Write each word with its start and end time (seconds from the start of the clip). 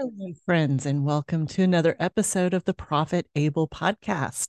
Hello, 0.00 0.32
friends, 0.46 0.86
and 0.86 1.04
welcome 1.04 1.44
to 1.48 1.64
another 1.64 1.96
episode 1.98 2.54
of 2.54 2.62
the 2.62 2.72
Profit 2.72 3.26
Able 3.34 3.66
podcast. 3.66 4.46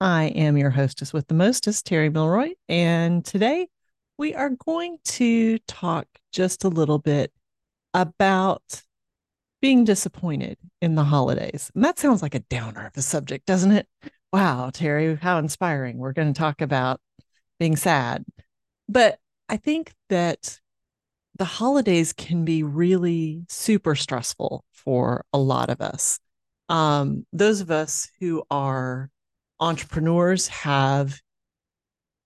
I 0.00 0.24
am 0.24 0.56
your 0.56 0.70
hostess 0.70 1.12
with 1.12 1.28
the 1.28 1.34
mostest, 1.34 1.86
Terri 1.86 2.12
Milroy, 2.12 2.54
and 2.68 3.24
today 3.24 3.68
we 4.18 4.34
are 4.34 4.50
going 4.50 4.98
to 5.04 5.58
talk 5.68 6.08
just 6.32 6.64
a 6.64 6.68
little 6.68 6.98
bit 6.98 7.32
about 7.94 8.82
being 9.62 9.84
disappointed 9.84 10.58
in 10.82 10.96
the 10.96 11.04
holidays. 11.04 11.70
And 11.76 11.84
that 11.84 12.00
sounds 12.00 12.20
like 12.20 12.34
a 12.34 12.40
downer 12.40 12.84
of 12.84 12.96
a 12.96 13.02
subject, 13.02 13.46
doesn't 13.46 13.70
it? 13.70 13.86
Wow, 14.32 14.70
Terri, 14.70 15.16
how 15.20 15.38
inspiring. 15.38 15.98
We're 15.98 16.14
going 16.14 16.32
to 16.32 16.38
talk 16.38 16.60
about 16.60 17.00
being 17.60 17.76
sad. 17.76 18.24
But 18.88 19.20
I 19.48 19.56
think 19.56 19.92
that 20.08 20.58
the 21.40 21.46
holidays 21.46 22.12
can 22.12 22.44
be 22.44 22.62
really 22.62 23.46
super 23.48 23.94
stressful 23.94 24.62
for 24.72 25.24
a 25.32 25.38
lot 25.38 25.70
of 25.70 25.80
us. 25.80 26.20
Um, 26.68 27.24
those 27.32 27.62
of 27.62 27.70
us 27.70 28.10
who 28.20 28.44
are 28.50 29.08
entrepreneurs 29.58 30.48
have 30.48 31.18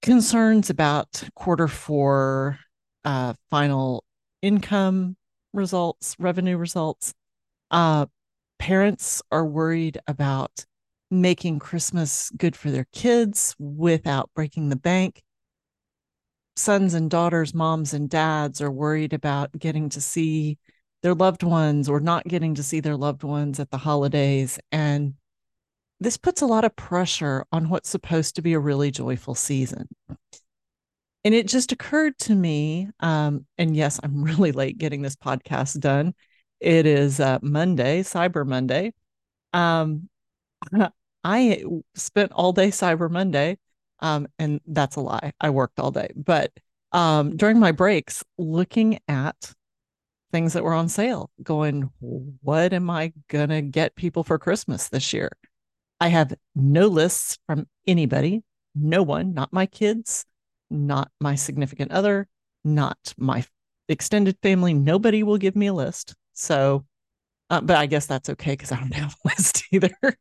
concerns 0.02 0.69
about 0.69 1.22
quarter 1.36 1.69
four 1.69 2.58
uh, 3.05 3.34
final 3.52 4.02
income 4.42 5.16
results, 5.52 6.16
revenue 6.19 6.56
results. 6.56 7.14
Uh, 7.70 8.06
parents 8.58 9.22
are 9.30 9.46
worried 9.46 9.96
about 10.08 10.66
making 11.12 11.60
Christmas 11.60 12.33
good 12.36 12.56
for 12.56 12.72
their 12.72 12.88
kids 12.92 13.55
without 13.60 14.28
breaking 14.34 14.70
the 14.70 14.77
bank 14.77 15.22
sons 16.56 16.94
and 16.94 17.10
daughters, 17.10 17.54
moms 17.54 17.94
and 17.94 18.08
dads 18.08 18.60
are 18.60 18.70
worried 18.70 19.12
about 19.12 19.52
getting 19.58 19.88
to 19.90 20.00
see 20.00 20.58
their 21.02 21.14
loved 21.14 21.42
ones 21.42 21.88
or 21.88 22.00
not 22.00 22.27
getting 22.27 22.54
to 22.54 22.62
see 22.62 22.80
their 22.80 22.96
loved 22.96 23.22
ones 23.22 23.60
at 23.60 23.70
the 23.70 23.78
holidays. 23.78 24.58
And 24.72 25.14
this 26.00 26.16
puts 26.16 26.42
a 26.42 26.47
lot 26.47 26.64
of 26.64 26.77
pressure 26.77 27.44
on 27.52 27.69
what's 27.69 27.88
supposed 27.88 28.36
to 28.36 28.42
be 28.42 28.52
a 28.52 28.58
really 28.58 28.91
joyful 28.91 29.34
season. 29.34 29.88
And 31.25 31.34
it 31.34 31.48
just 31.48 31.72
occurred 31.72 32.19
to 32.20 32.34
me, 32.34 32.88
um, 33.00 33.47
and 33.56 33.75
yes, 33.75 33.98
I'm 34.02 34.22
really 34.25 34.52
late 34.52 34.78
getting 34.78 35.02
this 35.02 35.16
podcast 35.16 35.80
done. 35.80 36.14
It 36.60 36.86
is 36.86 37.20
uh, 37.20 37.38
Monday, 37.42 38.02
Cyber 38.02 38.47
Monday. 38.47 38.92
Um, 39.52 40.08
I 41.25 41.64
spent 41.94 42.32
all 42.32 42.52
day 42.52 42.69
Cyber 42.69 43.10
Monday 43.10 43.58
um, 44.00 44.27
and 44.39 44.61
that's 44.67 44.97
a 44.97 45.00
lie. 45.00 45.33
I 45.41 45.50
worked 45.50 45.78
all 45.78 45.91
day. 45.91 46.11
But 46.14 46.53
um, 46.92 47.37
during 47.37 47.59
my 47.59 47.73
breaks, 47.73 48.23
looking 48.39 49.00
at 49.09 49.53
things 50.33 50.53
that 50.53 50.64
were 50.64 50.75
on 50.75 50.89
sale, 50.89 51.31
going, 51.42 51.91
what 52.00 52.72
am 52.72 52.91
I 52.91 53.12
going 53.28 53.50
to 53.50 53.62
get 53.62 53.97
people 53.97 54.25
for 54.25 54.39
Christmas 54.39 54.89
this 54.89 55.12
year? 55.12 55.31
I 56.00 56.09
have 56.09 56.34
no 56.55 56.87
lists 56.87 57.39
from 57.47 57.67
anybody, 57.87 58.42
no 58.75 59.03
one, 59.03 59.33
not 59.33 59.53
my 59.53 59.67
kids, 59.67 60.27
not 60.70 61.11
my 61.20 61.34
significant 61.34 61.92
other, 61.92 62.28
not 62.65 62.98
my 63.17 63.45
extended 63.89 64.37
family. 64.42 64.75
Nobody 64.75 65.22
will 65.22 65.39
give 65.39 65.56
me 65.56 65.69
a 65.69 65.72
list. 65.72 66.15
So, 66.33 66.84
uh, 67.50 67.61
but 67.61 67.77
I 67.77 67.87
guess 67.87 68.06
that's 68.06 68.31
okay 68.31 68.53
because 68.53 68.72
I 68.72 68.77
don't 68.77 68.95
have 68.95 69.15
a 69.25 69.28
list 69.28 69.65
either. 69.70 69.91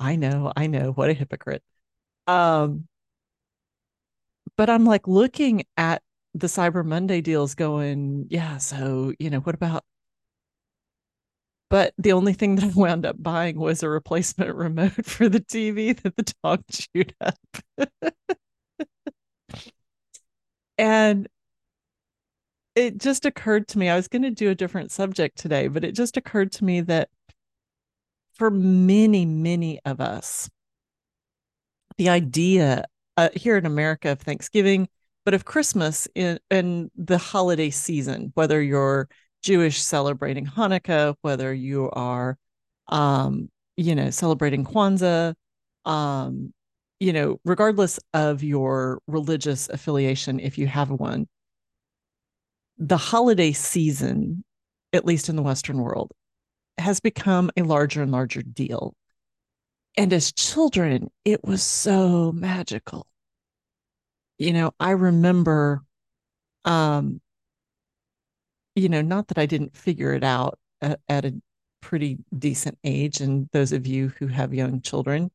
I 0.00 0.16
know, 0.16 0.52
I 0.56 0.66
know. 0.66 0.92
What 0.92 1.10
a 1.10 1.14
hypocrite. 1.14 1.62
Um, 2.26 2.86
but 4.56 4.70
I'm 4.70 4.84
like 4.84 5.08
looking 5.08 5.64
at 5.76 6.02
the 6.34 6.46
Cyber 6.46 6.84
Monday 6.84 7.20
deals 7.20 7.54
going, 7.54 8.26
yeah, 8.30 8.58
so, 8.58 9.12
you 9.18 9.30
know, 9.30 9.40
what 9.40 9.54
about 9.54 9.84
but 11.70 11.94
the 11.98 12.12
only 12.12 12.32
thing 12.34 12.56
that 12.56 12.64
I 12.64 12.72
wound 12.74 13.06
up 13.06 13.22
buying 13.22 13.58
was 13.58 13.82
a 13.82 13.88
replacement 13.88 14.54
remote 14.54 15.06
for 15.06 15.28
the 15.28 15.40
TV 15.40 15.92
that 16.02 16.16
the 16.16 16.34
dog 16.44 16.64
chewed 16.70 17.14
up. 17.20 17.38
and 20.78 21.28
it 22.74 22.98
just 22.98 23.24
occurred 23.24 23.68
to 23.68 23.78
me, 23.78 23.88
I 23.88 23.96
was 23.96 24.08
going 24.08 24.22
to 24.22 24.30
do 24.30 24.50
a 24.50 24.54
different 24.54 24.90
subject 24.90 25.38
today, 25.38 25.68
but 25.68 25.84
it 25.84 25.94
just 25.94 26.16
occurred 26.16 26.52
to 26.52 26.64
me 26.64 26.80
that 26.82 27.08
for 28.32 28.50
many, 28.50 29.24
many 29.26 29.80
of 29.84 30.00
us, 30.00 30.48
the 31.98 32.08
idea 32.08 32.84
uh, 33.16 33.28
here 33.34 33.56
in 33.56 33.66
America 33.66 34.10
of 34.10 34.20
Thanksgiving, 34.20 34.88
but 35.24 35.34
of 35.34 35.44
Christmas 35.44 36.08
in, 36.14 36.38
in 36.50 36.90
the 36.96 37.18
holiday 37.18 37.70
season, 37.70 38.32
whether 38.34 38.62
you're 38.62 39.08
Jewish 39.42 39.80
celebrating 39.82 40.46
Hanukkah, 40.46 41.14
whether 41.22 41.52
you 41.52 41.90
are, 41.90 42.36
um, 42.88 43.50
you 43.76 43.94
know, 43.94 44.10
celebrating 44.10 44.64
Kwanzaa, 44.64 45.34
um, 45.84 46.52
you 46.98 47.12
know, 47.12 47.40
regardless 47.44 47.98
of 48.12 48.42
your 48.42 49.00
religious 49.06 49.68
affiliation, 49.70 50.38
if 50.40 50.58
you 50.58 50.66
have 50.66 50.90
one, 50.90 51.26
the 52.76 52.96
holiday 52.96 53.52
season, 53.52 54.44
at 54.92 55.04
least 55.04 55.28
in 55.28 55.36
the 55.36 55.42
Western 55.42 55.78
world, 55.78 56.12
has 56.78 57.00
become 57.00 57.50
a 57.56 57.62
larger 57.62 58.02
and 58.02 58.12
larger 58.12 58.42
deal. 58.42 58.94
And 59.96 60.12
as 60.12 60.32
children, 60.32 61.10
it 61.24 61.44
was 61.44 61.62
so 61.62 62.32
magical. 62.32 63.06
You 64.38 64.52
know, 64.52 64.72
I 64.80 64.92
remember, 64.92 65.82
um, 66.64 67.20
you 68.74 68.88
know, 68.88 69.02
not 69.02 69.28
that 69.28 69.38
I 69.38 69.46
didn't 69.46 69.76
figure 69.76 70.14
it 70.14 70.24
out 70.24 70.58
at, 70.80 71.00
at 71.08 71.24
a 71.24 71.34
pretty 71.82 72.18
decent 72.36 72.78
age. 72.84 73.20
And 73.20 73.48
those 73.52 73.72
of 73.72 73.86
you 73.86 74.12
who 74.18 74.28
have 74.28 74.54
young 74.54 74.80
children, 74.80 75.30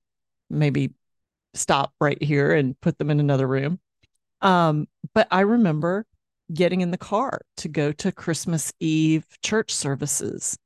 maybe 0.50 0.94
stop 1.54 1.94
right 2.00 2.22
here 2.22 2.54
and 2.54 2.80
put 2.82 2.98
them 2.98 3.10
in 3.10 3.20
another 3.20 3.48
room. 3.48 3.80
Um, 4.42 4.88
but 5.14 5.28
I 5.32 5.42
remember 5.42 6.06
getting 6.54 6.82
in 6.82 6.92
the 6.92 6.98
car 6.98 7.42
to 7.58 7.68
go 7.68 7.92
to 7.92 8.12
Christmas 8.12 8.72
Eve 8.80 9.26
church 9.42 9.74
services. 9.74 10.58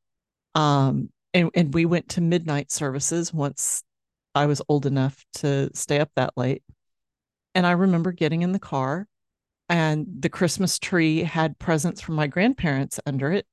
Um, 0.56 1.10
and, 1.34 1.50
and 1.54 1.74
we 1.74 1.86
went 1.86 2.10
to 2.10 2.22
midnight 2.22 2.72
services 2.72 3.34
once 3.34 3.84
I 4.36 4.46
was 4.46 4.62
old 4.70 4.86
enough 4.86 5.26
to 5.36 5.70
stay 5.74 6.00
up 6.00 6.12
that 6.16 6.34
late. 6.38 6.64
And 7.56 7.66
I 7.66 7.72
remember 7.72 8.12
getting 8.12 8.42
in 8.42 8.52
the 8.52 8.60
car 8.60 9.08
and 9.70 10.08
the 10.20 10.30
Christmas 10.30 10.80
tree 10.80 11.24
had 11.24 11.60
presents 11.60 12.02
from 12.02 12.16
my 12.16 12.28
grandparents 12.28 13.00
under 13.06 13.32
it, 13.32 13.46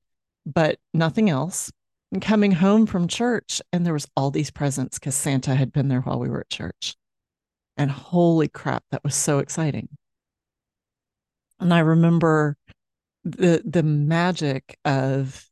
but 0.45 0.79
nothing 0.93 1.29
else. 1.29 1.71
And 2.11 2.21
coming 2.21 2.53
home 2.53 2.85
from 2.85 3.07
church, 3.07 3.61
and 3.73 3.85
there 3.85 3.93
was 3.93 4.07
all 4.15 4.31
these 4.31 4.49
presents 4.49 4.97
because 4.97 5.13
Santa 5.13 5.55
had 5.55 5.73
been 5.73 5.89
there 5.89 5.99
while 5.99 6.19
we 6.19 6.29
were 6.29 6.39
at 6.39 6.49
church. 6.49 6.95
And 7.75 7.91
holy 7.91 8.47
crap, 8.47 8.83
that 8.91 9.03
was 9.03 9.13
so 9.13 9.39
exciting. 9.39 9.89
And 11.59 11.73
I 11.73 11.79
remember 11.79 12.55
the 13.23 13.61
the 13.65 13.83
magic 13.83 14.77
of 14.85 15.46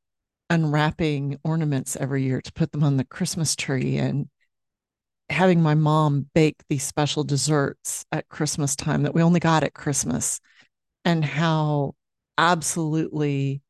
unwrapping 0.50 1.40
ornaments 1.44 1.96
every 1.96 2.24
year 2.24 2.42
to 2.42 2.54
put 2.54 2.72
them 2.72 2.84
on 2.84 2.98
the 2.98 3.06
Christmas 3.06 3.56
tree 3.56 3.98
and 3.98 4.30
having 5.30 5.62
my 5.62 5.74
mom 5.74 6.30
bake 6.36 6.58
these 6.70 6.84
special 6.84 7.24
desserts 7.24 8.06
at 8.12 8.30
Christmas 8.30 8.76
time 8.76 9.04
that 9.04 9.14
we 9.16 9.24
only 9.24 9.40
got 9.40 9.64
at 9.64 9.74
Christmas 9.74 10.40
and 11.04 11.26
how 11.26 11.96
absolutely 12.38 13.62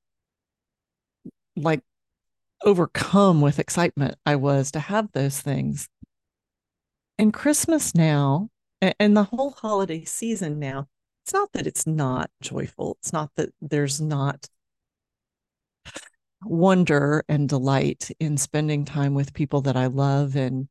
like 1.55 1.81
overcome 2.63 3.41
with 3.41 3.59
excitement 3.59 4.15
I 4.25 4.35
was 4.35 4.71
to 4.71 4.79
have 4.79 5.11
those 5.13 5.39
things. 5.39 5.87
And 7.17 7.33
Christmas 7.33 7.95
now 7.95 8.49
and 8.81 9.15
the 9.15 9.23
whole 9.23 9.51
holiday 9.51 10.03
season 10.03 10.59
now, 10.59 10.87
it's 11.23 11.33
not 11.33 11.53
that 11.53 11.67
it's 11.67 11.87
not 11.87 12.29
joyful. 12.41 12.97
It's 12.99 13.13
not 13.13 13.31
that 13.35 13.49
there's 13.61 14.01
not 14.01 14.47
wonder 16.45 17.23
and 17.27 17.49
delight 17.49 18.11
in 18.19 18.37
spending 18.37 18.85
time 18.85 19.13
with 19.13 19.33
people 19.33 19.61
that 19.61 19.75
I 19.75 19.87
love 19.87 20.35
and 20.35 20.67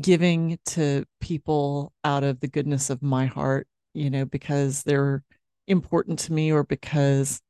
giving 0.00 0.58
to 0.66 1.04
people 1.20 1.92
out 2.02 2.24
of 2.24 2.40
the 2.40 2.48
goodness 2.48 2.90
of 2.90 3.02
my 3.02 3.26
heart, 3.26 3.68
you 3.94 4.10
know, 4.10 4.24
because 4.24 4.82
they're 4.82 5.22
important 5.68 6.18
to 6.20 6.32
me 6.32 6.52
or 6.52 6.64
because 6.64 7.40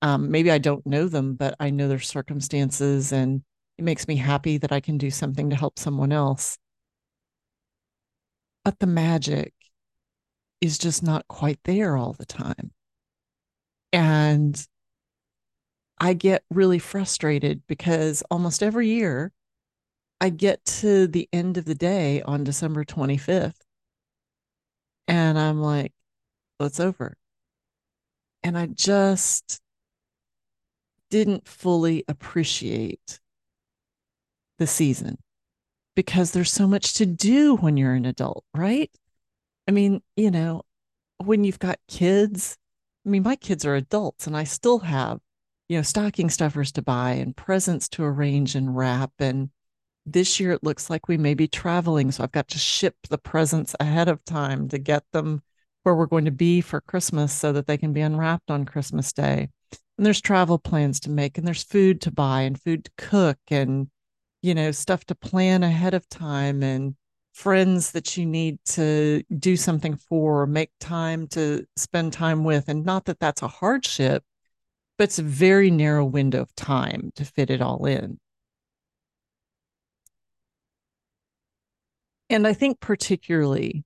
um, 0.00 0.30
maybe 0.30 0.50
I 0.50 0.58
don't 0.58 0.86
know 0.86 1.08
them, 1.08 1.34
but 1.34 1.54
I 1.60 1.70
know 1.70 1.88
their 1.88 2.00
circumstances 2.00 3.12
and 3.12 3.42
it 3.78 3.82
makes 3.84 4.06
me 4.06 4.16
happy 4.16 4.58
that 4.58 4.72
I 4.72 4.80
can 4.80 4.98
do 4.98 5.10
something 5.10 5.50
to 5.50 5.56
help 5.56 5.78
someone 5.78 6.12
else. 6.12 6.58
But 8.64 8.78
the 8.78 8.86
magic 8.86 9.54
is 10.60 10.78
just 10.78 11.02
not 11.02 11.26
quite 11.26 11.58
there 11.64 11.96
all 11.96 12.12
the 12.12 12.26
time. 12.26 12.72
And 13.92 14.64
I 16.02 16.14
get 16.14 16.42
really 16.50 16.80
frustrated 16.80 17.62
because 17.68 18.24
almost 18.28 18.60
every 18.60 18.88
year 18.88 19.30
I 20.20 20.30
get 20.30 20.64
to 20.64 21.06
the 21.06 21.28
end 21.32 21.56
of 21.56 21.64
the 21.64 21.76
day 21.76 22.22
on 22.22 22.42
December 22.42 22.84
25th 22.84 23.54
and 25.06 25.38
I'm 25.38 25.60
like, 25.60 25.92
well, 26.58 26.66
it's 26.66 26.80
over. 26.80 27.16
And 28.42 28.58
I 28.58 28.66
just 28.66 29.60
didn't 31.08 31.46
fully 31.46 32.04
appreciate 32.08 33.20
the 34.58 34.66
season 34.66 35.18
because 35.94 36.32
there's 36.32 36.50
so 36.50 36.66
much 36.66 36.94
to 36.94 37.06
do 37.06 37.54
when 37.54 37.76
you're 37.76 37.94
an 37.94 38.06
adult, 38.06 38.44
right? 38.52 38.90
I 39.68 39.70
mean, 39.70 40.02
you 40.16 40.32
know, 40.32 40.62
when 41.18 41.44
you've 41.44 41.60
got 41.60 41.78
kids, 41.86 42.58
I 43.06 43.10
mean, 43.10 43.22
my 43.22 43.36
kids 43.36 43.64
are 43.64 43.76
adults 43.76 44.26
and 44.26 44.36
I 44.36 44.42
still 44.42 44.80
have, 44.80 45.20
you 45.72 45.78
know, 45.78 45.82
stocking 45.82 46.28
stuffers 46.28 46.70
to 46.70 46.82
buy 46.82 47.12
and 47.12 47.34
presents 47.34 47.88
to 47.88 48.04
arrange 48.04 48.54
and 48.54 48.76
wrap. 48.76 49.10
And 49.18 49.48
this 50.04 50.38
year 50.38 50.52
it 50.52 50.62
looks 50.62 50.90
like 50.90 51.08
we 51.08 51.16
may 51.16 51.32
be 51.32 51.48
traveling. 51.48 52.12
So 52.12 52.22
I've 52.22 52.30
got 52.30 52.48
to 52.48 52.58
ship 52.58 52.94
the 53.08 53.16
presents 53.16 53.74
ahead 53.80 54.06
of 54.06 54.22
time 54.26 54.68
to 54.68 54.76
get 54.76 55.02
them 55.12 55.40
where 55.82 55.94
we're 55.94 56.04
going 56.04 56.26
to 56.26 56.30
be 56.30 56.60
for 56.60 56.82
Christmas 56.82 57.32
so 57.32 57.54
that 57.54 57.66
they 57.66 57.78
can 57.78 57.94
be 57.94 58.02
unwrapped 58.02 58.50
on 58.50 58.66
Christmas 58.66 59.14
Day. 59.14 59.48
And 59.96 60.04
there's 60.04 60.20
travel 60.20 60.58
plans 60.58 61.00
to 61.00 61.10
make 61.10 61.38
and 61.38 61.46
there's 61.46 61.64
food 61.64 62.02
to 62.02 62.10
buy 62.10 62.42
and 62.42 62.60
food 62.60 62.84
to 62.84 62.90
cook 62.98 63.38
and, 63.48 63.88
you 64.42 64.54
know, 64.54 64.72
stuff 64.72 65.06
to 65.06 65.14
plan 65.14 65.62
ahead 65.62 65.94
of 65.94 66.06
time 66.10 66.62
and 66.62 66.96
friends 67.32 67.92
that 67.92 68.18
you 68.18 68.26
need 68.26 68.58
to 68.66 69.22
do 69.38 69.56
something 69.56 69.96
for 69.96 70.42
or 70.42 70.46
make 70.46 70.70
time 70.80 71.28
to 71.28 71.64
spend 71.78 72.12
time 72.12 72.44
with. 72.44 72.68
And 72.68 72.84
not 72.84 73.06
that 73.06 73.20
that's 73.20 73.40
a 73.40 73.48
hardship, 73.48 74.22
but 75.02 75.08
it's 75.08 75.18
a 75.18 75.24
very 75.24 75.68
narrow 75.68 76.04
window 76.04 76.40
of 76.40 76.54
time 76.54 77.10
to 77.16 77.24
fit 77.24 77.50
it 77.50 77.60
all 77.60 77.86
in. 77.86 78.20
And 82.30 82.46
I 82.46 82.52
think, 82.52 82.78
particularly, 82.78 83.84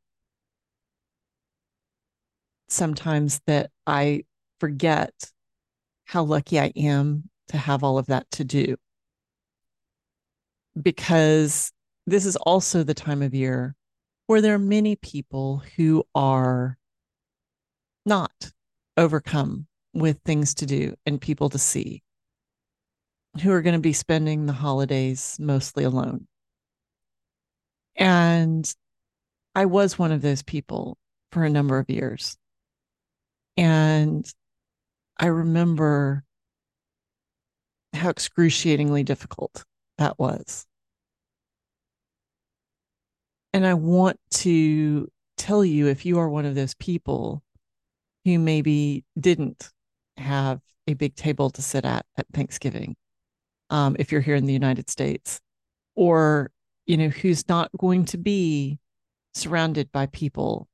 sometimes 2.68 3.40
that 3.46 3.70
I 3.86 4.24
forget 4.60 5.32
how 6.04 6.22
lucky 6.22 6.60
I 6.60 6.70
am 6.76 7.30
to 7.48 7.56
have 7.56 7.82
all 7.82 7.96
of 7.96 8.08
that 8.08 8.30
to 8.32 8.44
do. 8.44 8.76
Because 10.78 11.72
this 12.06 12.26
is 12.26 12.36
also 12.36 12.82
the 12.82 12.92
time 12.92 13.22
of 13.22 13.32
year 13.34 13.74
where 14.26 14.42
there 14.42 14.52
are 14.52 14.58
many 14.58 14.96
people 14.96 15.62
who 15.78 16.04
are 16.14 16.76
not 18.04 18.52
overcome 18.98 19.66
with 19.96 20.20
things 20.24 20.54
to 20.54 20.66
do 20.66 20.94
and 21.06 21.20
people 21.20 21.48
to 21.50 21.58
see, 21.58 22.02
who 23.42 23.50
are 23.50 23.62
going 23.62 23.74
to 23.74 23.80
be 23.80 23.92
spending 23.92 24.46
the 24.46 24.52
holidays 24.52 25.36
mostly 25.40 25.84
alone. 25.84 26.26
And 27.96 28.72
I 29.54 29.64
was 29.64 29.98
one 29.98 30.12
of 30.12 30.20
those 30.20 30.42
people 30.42 30.98
for 31.32 31.44
a 31.44 31.50
number 31.50 31.78
of 31.78 31.88
years. 31.88 32.36
And 33.56 34.30
I 35.18 35.26
remember 35.26 36.24
how 37.94 38.10
excruciatingly 38.10 39.02
difficult 39.02 39.64
that 39.96 40.18
was. 40.18 40.66
And 43.54 43.66
I 43.66 43.72
want 43.72 44.20
to 44.32 45.08
tell 45.38 45.64
you 45.64 45.86
if 45.86 46.04
you 46.04 46.18
are 46.18 46.28
one 46.28 46.44
of 46.44 46.54
those 46.54 46.74
people 46.74 47.42
who 48.26 48.38
maybe 48.38 49.04
didn't 49.18 49.70
have 50.18 50.60
a 50.86 50.94
big 50.94 51.14
table 51.14 51.50
to 51.50 51.62
sit 51.62 51.84
at 51.84 52.06
at 52.16 52.26
Thanksgiving, 52.32 52.96
um, 53.70 53.96
if 53.98 54.12
you're 54.12 54.20
here 54.20 54.36
in 54.36 54.46
the 54.46 54.52
United 54.52 54.90
States, 54.90 55.40
or 55.94 56.50
you 56.86 56.96
know 56.96 57.08
who's 57.08 57.48
not 57.48 57.70
going 57.76 58.04
to 58.06 58.18
be 58.18 58.78
surrounded 59.34 59.90
by 59.92 60.06
people 60.06 60.68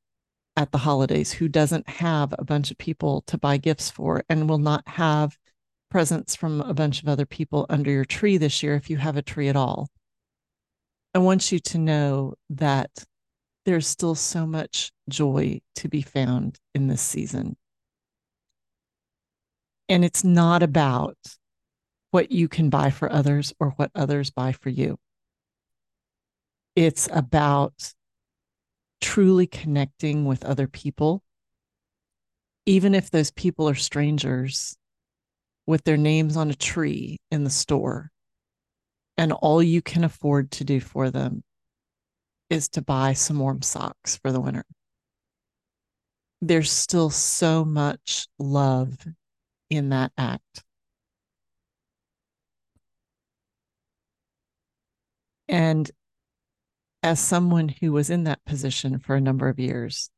at 0.56 0.70
the 0.70 0.78
holidays 0.78 1.32
who 1.32 1.48
doesn't 1.48 1.88
have 1.88 2.34
a 2.38 2.44
bunch 2.44 2.70
of 2.70 2.78
people 2.78 3.22
to 3.22 3.38
buy 3.38 3.56
gifts 3.56 3.90
for 3.90 4.22
and 4.28 4.48
will 4.48 4.58
not 4.58 4.86
have 4.86 5.36
presents 5.90 6.36
from 6.36 6.60
a 6.60 6.74
bunch 6.74 7.02
of 7.02 7.08
other 7.08 7.26
people 7.26 7.66
under 7.68 7.90
your 7.90 8.04
tree 8.04 8.36
this 8.36 8.62
year 8.62 8.74
if 8.74 8.90
you 8.90 8.96
have 8.96 9.16
a 9.16 9.22
tree 9.22 9.48
at 9.48 9.56
all. 9.56 9.88
I 11.14 11.18
want 11.18 11.52
you 11.52 11.58
to 11.58 11.78
know 11.78 12.34
that 12.50 12.90
there's 13.64 13.86
still 13.86 14.14
so 14.14 14.46
much 14.46 14.92
joy 15.08 15.60
to 15.76 15.88
be 15.88 16.02
found 16.02 16.58
in 16.74 16.88
this 16.88 17.02
season. 17.02 17.56
And 19.92 20.06
it's 20.06 20.24
not 20.24 20.62
about 20.62 21.18
what 22.12 22.32
you 22.32 22.48
can 22.48 22.70
buy 22.70 22.88
for 22.88 23.12
others 23.12 23.52
or 23.60 23.72
what 23.72 23.90
others 23.94 24.30
buy 24.30 24.52
for 24.52 24.70
you. 24.70 24.98
It's 26.74 27.10
about 27.12 27.92
truly 29.02 29.46
connecting 29.46 30.24
with 30.24 30.46
other 30.46 30.66
people, 30.66 31.22
even 32.64 32.94
if 32.94 33.10
those 33.10 33.32
people 33.32 33.68
are 33.68 33.74
strangers 33.74 34.78
with 35.66 35.84
their 35.84 35.98
names 35.98 36.38
on 36.38 36.48
a 36.48 36.54
tree 36.54 37.18
in 37.30 37.44
the 37.44 37.50
store, 37.50 38.10
and 39.18 39.30
all 39.30 39.62
you 39.62 39.82
can 39.82 40.04
afford 40.04 40.52
to 40.52 40.64
do 40.64 40.80
for 40.80 41.10
them 41.10 41.44
is 42.48 42.70
to 42.70 42.80
buy 42.80 43.12
some 43.12 43.38
warm 43.38 43.60
socks 43.60 44.16
for 44.16 44.32
the 44.32 44.40
winter. 44.40 44.64
There's 46.40 46.72
still 46.72 47.10
so 47.10 47.62
much 47.62 48.26
love 48.38 48.96
in 49.72 49.88
that 49.88 50.12
act. 50.18 50.62
And 55.48 55.90
as 57.02 57.18
someone 57.18 57.68
who 57.68 57.92
was 57.92 58.10
in 58.10 58.24
that 58.24 58.44
position 58.44 58.98
for 58.98 59.16
a 59.16 59.20
number 59.20 59.48
of 59.48 59.58
years 59.58 60.10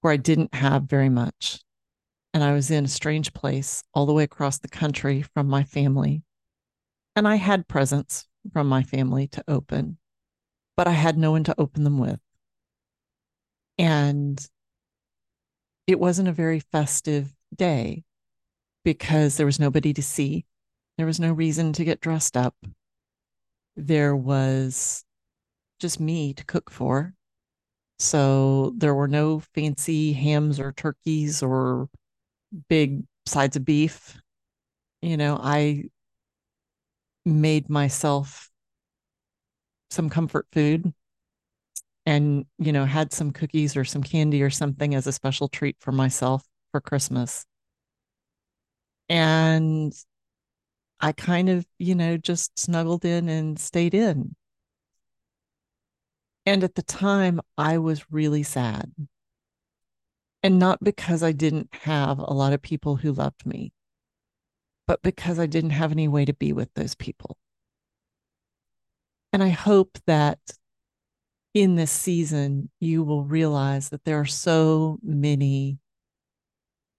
where 0.00 0.12
I 0.12 0.16
didn't 0.16 0.54
have 0.54 0.84
very 0.84 1.08
much, 1.08 1.60
and 2.32 2.42
I 2.42 2.52
was 2.54 2.70
in 2.70 2.84
a 2.84 2.88
strange 2.88 3.32
place 3.32 3.82
all 3.94 4.06
the 4.06 4.12
way 4.12 4.22
across 4.22 4.58
the 4.58 4.68
country 4.68 5.22
from 5.22 5.48
my 5.48 5.64
family, 5.64 6.22
and 7.16 7.26
I 7.26 7.36
had 7.36 7.66
presents 7.66 8.28
from 8.52 8.68
my 8.68 8.84
family 8.84 9.26
to 9.28 9.44
open, 9.48 9.98
but 10.76 10.86
I 10.86 10.92
had 10.92 11.18
no 11.18 11.32
one 11.32 11.44
to 11.44 11.54
open 11.58 11.82
them 11.82 11.98
with. 11.98 12.20
And 13.76 14.44
it 15.88 15.98
wasn't 15.98 16.28
a 16.28 16.32
very 16.32 16.60
festive 16.60 17.32
day 17.54 18.04
because 18.84 19.36
there 19.36 19.46
was 19.46 19.60
nobody 19.60 19.92
to 19.94 20.02
see. 20.02 20.44
There 20.96 21.06
was 21.06 21.18
no 21.18 21.32
reason 21.32 21.72
to 21.74 21.84
get 21.84 22.00
dressed 22.00 22.36
up. 22.36 22.54
There 23.76 24.14
was 24.14 25.04
just 25.80 25.98
me 25.98 26.34
to 26.34 26.44
cook 26.44 26.70
for. 26.70 27.14
So 27.98 28.72
there 28.76 28.94
were 28.94 29.08
no 29.08 29.40
fancy 29.54 30.12
hams 30.12 30.60
or 30.60 30.72
turkeys 30.72 31.42
or 31.42 31.88
big 32.68 33.04
sides 33.26 33.56
of 33.56 33.64
beef. 33.64 34.20
You 35.02 35.16
know, 35.16 35.38
I 35.40 35.84
made 37.24 37.68
myself 37.68 38.50
some 39.90 40.10
comfort 40.10 40.46
food 40.52 40.92
and, 42.06 42.44
you 42.58 42.72
know, 42.72 42.84
had 42.84 43.12
some 43.12 43.30
cookies 43.30 43.76
or 43.76 43.84
some 43.84 44.02
candy 44.02 44.42
or 44.42 44.50
something 44.50 44.94
as 44.94 45.06
a 45.06 45.12
special 45.12 45.48
treat 45.48 45.76
for 45.80 45.92
myself 45.92 46.44
for 46.70 46.80
Christmas. 46.80 47.46
And 49.08 49.94
I 51.00 51.12
kind 51.12 51.48
of, 51.48 51.66
you 51.78 51.94
know, 51.94 52.16
just 52.16 52.58
snuggled 52.58 53.04
in 53.04 53.28
and 53.28 53.58
stayed 53.58 53.94
in. 53.94 54.36
And 56.46 56.62
at 56.62 56.74
the 56.74 56.82
time, 56.82 57.40
I 57.56 57.78
was 57.78 58.10
really 58.10 58.42
sad. 58.42 58.92
And 60.42 60.58
not 60.58 60.84
because 60.84 61.22
I 61.22 61.32
didn't 61.32 61.74
have 61.74 62.18
a 62.18 62.34
lot 62.34 62.52
of 62.52 62.60
people 62.60 62.96
who 62.96 63.12
loved 63.12 63.46
me, 63.46 63.72
but 64.86 65.02
because 65.02 65.38
I 65.38 65.46
didn't 65.46 65.70
have 65.70 65.90
any 65.90 66.06
way 66.06 66.26
to 66.26 66.34
be 66.34 66.52
with 66.52 66.68
those 66.74 66.94
people. 66.94 67.38
And 69.32 69.42
I 69.42 69.48
hope 69.48 69.98
that 70.06 70.38
in 71.54 71.76
this 71.76 71.90
season, 71.90 72.70
you 72.78 73.02
will 73.02 73.24
realize 73.24 73.88
that 73.88 74.04
there 74.04 74.20
are 74.20 74.26
so 74.26 74.98
many 75.02 75.78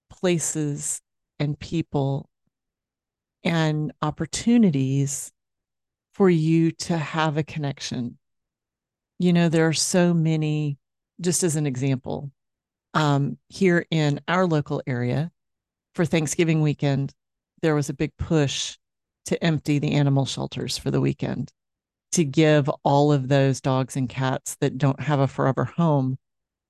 places 0.10 1.02
and 1.40 1.60
people 1.60 2.30
and 3.44 3.94
opportunities 4.02 5.32
for 6.14 6.30
you 6.30 6.72
to 6.72 6.98
have 6.98 7.38
a 7.38 7.44
connection. 7.44 8.18
You 9.20 9.34
know, 9.34 9.50
there 9.50 9.68
are 9.68 9.74
so 9.74 10.14
many, 10.14 10.78
just 11.22 11.44
as 11.44 11.56
an 11.56 11.68
example, 11.68 12.32
um, 12.94 13.38
here 13.50 13.86
in 13.92 14.22
our 14.28 14.48
local 14.48 14.82
area 14.88 15.32
for 15.94 16.06
Thanksgiving 16.06 16.62
weekend, 16.62 17.14
there 17.62 17.76
was 17.76 17.90
a 17.90 17.94
big 17.94 18.16
push 18.18 18.78
to 19.26 19.44
empty 19.44 19.80
the 19.80 19.94
animal 19.94 20.26
shelters 20.26 20.78
for 20.78 20.92
the 20.92 21.02
weekend 21.02 21.52
to 22.14 22.24
give 22.24 22.70
all 22.84 23.12
of 23.12 23.28
those 23.28 23.60
dogs 23.60 23.98
and 23.98 24.08
cats 24.08 24.56
that 24.62 24.78
don't 24.78 25.00
have 25.00 25.20
a 25.20 25.28
forever 25.28 25.66
home 25.66 26.18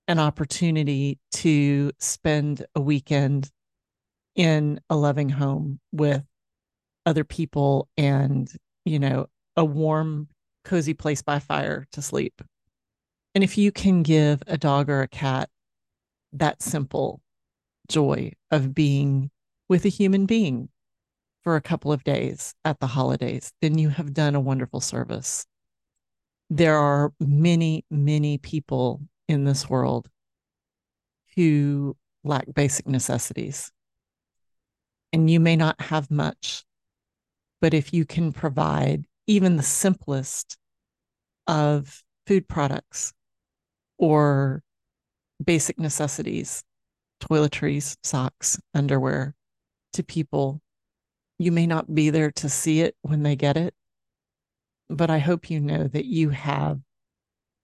an 0.07 0.19
opportunity 0.19 1.19
to 1.31 1.91
spend 1.99 2.65
a 2.75 2.81
weekend 2.81 3.49
in 4.35 4.79
a 4.89 4.95
loving 4.95 5.29
home 5.29 5.79
with 5.91 6.23
other 7.05 7.23
people 7.23 7.87
and, 7.97 8.51
you 8.83 8.99
know, 8.99 9.27
a 9.55 9.63
warm 9.63 10.27
cozy 10.63 10.93
place 10.93 11.21
by 11.21 11.39
fire 11.39 11.87
to 11.91 12.01
sleep. 12.01 12.41
And 13.33 13.43
if 13.43 13.57
you 13.57 13.71
can 13.71 14.03
give 14.03 14.41
a 14.47 14.57
dog 14.57 14.89
or 14.89 15.01
a 15.01 15.07
cat 15.07 15.49
that 16.33 16.61
simple 16.61 17.21
joy 17.87 18.33
of 18.51 18.73
being 18.73 19.29
with 19.69 19.85
a 19.85 19.89
human 19.89 20.25
being 20.25 20.69
for 21.43 21.55
a 21.55 21.61
couple 21.61 21.91
of 21.91 22.03
days 22.03 22.55
at 22.65 22.79
the 22.79 22.87
holidays, 22.87 23.51
then 23.61 23.77
you 23.77 23.89
have 23.89 24.13
done 24.13 24.35
a 24.35 24.39
wonderful 24.39 24.81
service. 24.81 25.45
There 26.49 26.77
are 26.77 27.13
many, 27.19 27.85
many 27.89 28.37
people 28.37 29.01
in 29.27 29.43
this 29.43 29.69
world 29.69 30.09
who 31.35 31.95
lack 32.23 32.45
basic 32.53 32.87
necessities. 32.87 33.71
And 35.13 35.29
you 35.29 35.39
may 35.39 35.55
not 35.55 35.79
have 35.79 36.11
much, 36.11 36.63
but 37.61 37.73
if 37.73 37.93
you 37.93 38.05
can 38.05 38.31
provide 38.33 39.05
even 39.27 39.55
the 39.55 39.63
simplest 39.63 40.57
of 41.47 42.03
food 42.27 42.47
products 42.47 43.13
or 43.97 44.61
basic 45.43 45.79
necessities, 45.79 46.63
toiletries, 47.21 47.95
socks, 48.03 48.59
underwear 48.73 49.35
to 49.93 50.03
people, 50.03 50.61
you 51.37 51.51
may 51.51 51.67
not 51.67 51.93
be 51.93 52.09
there 52.09 52.31
to 52.31 52.49
see 52.49 52.81
it 52.81 52.95
when 53.01 53.23
they 53.23 53.35
get 53.35 53.57
it, 53.57 53.73
but 54.89 55.09
I 55.09 55.19
hope 55.19 55.49
you 55.49 55.59
know 55.59 55.87
that 55.87 56.05
you 56.05 56.29
have 56.29 56.79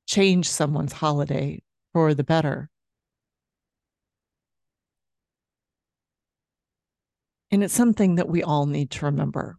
changed 0.08 0.50
someone's 0.50 0.94
holiday 0.94 1.62
for 1.94 2.14
the 2.14 2.24
better. 2.24 2.70
And 7.52 7.64
it's 7.64 7.74
something 7.74 8.16
that 8.16 8.30
we 8.30 8.44
all 8.44 8.66
need 8.66 8.92
to 8.92 9.06
remember 9.06 9.58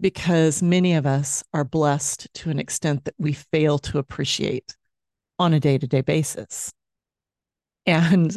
because 0.00 0.62
many 0.62 0.94
of 0.94 1.06
us 1.06 1.42
are 1.52 1.64
blessed 1.64 2.28
to 2.34 2.50
an 2.50 2.58
extent 2.58 3.04
that 3.04 3.14
we 3.18 3.32
fail 3.32 3.78
to 3.78 3.98
appreciate 3.98 4.76
on 5.38 5.54
a 5.54 5.60
day 5.60 5.78
to 5.78 5.86
day 5.86 6.00
basis. 6.00 6.72
And, 7.86 8.36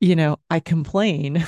you 0.00 0.16
know, 0.16 0.38
I 0.50 0.60
complain 0.60 1.46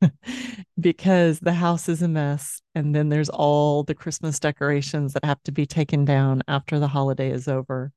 because 0.80 1.40
the 1.40 1.52
house 1.52 1.88
is 1.88 2.02
a 2.02 2.08
mess. 2.08 2.60
And 2.74 2.94
then 2.94 3.08
there's 3.08 3.28
all 3.28 3.84
the 3.84 3.94
Christmas 3.94 4.38
decorations 4.38 5.12
that 5.12 5.24
have 5.24 5.42
to 5.44 5.52
be 5.52 5.66
taken 5.66 6.04
down 6.04 6.42
after 6.48 6.78
the 6.78 6.88
holiday 6.88 7.30
is 7.30 7.48
over. 7.48 7.92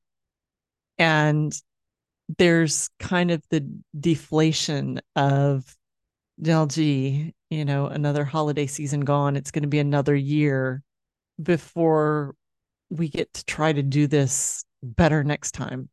And 0.98 1.52
there's 2.38 2.88
kind 2.98 3.30
of 3.30 3.42
the 3.50 3.68
deflation 3.98 5.00
of, 5.16 5.76
well, 6.38 6.66
gee, 6.66 7.34
you 7.50 7.64
know, 7.64 7.86
another 7.86 8.24
holiday 8.24 8.66
season 8.66 9.00
gone. 9.00 9.36
It's 9.36 9.50
going 9.50 9.62
to 9.62 9.68
be 9.68 9.78
another 9.78 10.14
year 10.14 10.82
before 11.42 12.34
we 12.90 13.08
get 13.08 13.32
to 13.34 13.44
try 13.44 13.72
to 13.72 13.82
do 13.82 14.06
this 14.06 14.64
better 14.82 15.24
next 15.24 15.52
time. 15.52 15.88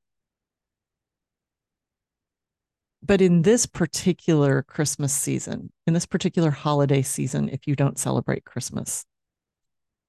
But 3.04 3.22
in 3.22 3.42
this 3.42 3.66
particular 3.66 4.62
Christmas 4.62 5.14
season, 5.14 5.72
in 5.88 5.94
this 5.94 6.06
particular 6.06 6.52
holiday 6.52 7.02
season, 7.02 7.50
if 7.50 7.66
you 7.66 7.76
don't 7.76 7.98
celebrate 7.98 8.46
Christmas, 8.46 9.06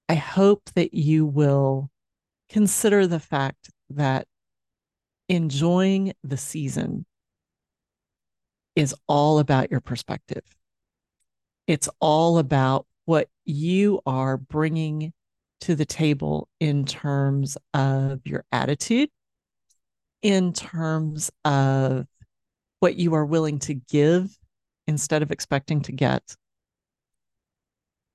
I 0.07 0.15
hope 0.15 0.69
that 0.75 0.93
you 0.93 1.25
will 1.25 1.89
consider 2.49 3.07
the 3.07 3.19
fact 3.19 3.71
that 3.89 4.27
enjoying 5.27 6.13
the 6.23 6.37
season 6.37 7.05
is 8.75 8.95
all 9.07 9.39
about 9.39 9.71
your 9.71 9.81
perspective. 9.81 10.43
It's 11.67 11.89
all 11.99 12.37
about 12.37 12.85
what 13.05 13.29
you 13.45 14.01
are 14.05 14.37
bringing 14.37 15.13
to 15.61 15.75
the 15.75 15.85
table 15.85 16.49
in 16.59 16.85
terms 16.85 17.57
of 17.73 18.21
your 18.25 18.43
attitude, 18.51 19.09
in 20.21 20.53
terms 20.53 21.31
of 21.45 22.05
what 22.79 22.95
you 22.95 23.13
are 23.13 23.25
willing 23.25 23.59
to 23.59 23.73
give 23.73 24.37
instead 24.87 25.21
of 25.21 25.31
expecting 25.31 25.81
to 25.81 25.91
get. 25.93 26.35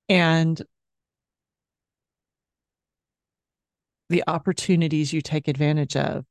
And 0.07 0.61
the 4.09 4.23
opportunities 4.27 5.13
you 5.13 5.21
take 5.21 5.47
advantage 5.47 5.95
of 5.95 6.25